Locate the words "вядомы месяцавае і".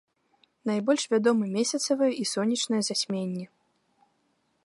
1.13-2.27